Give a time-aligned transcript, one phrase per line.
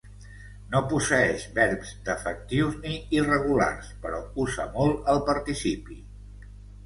[0.75, 5.99] No posseeix verbs defectius ni irregulars, però usa molt el participi.